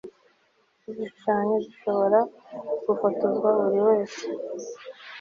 [0.89, 2.19] igishushanyo gishobora
[2.85, 4.21] gufotorwa buri wese